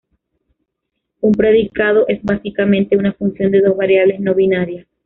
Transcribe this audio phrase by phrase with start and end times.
[1.19, 4.87] Un predicado es básicamente una función de dos variables no binarias.